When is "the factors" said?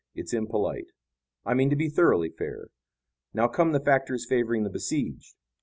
3.71-4.25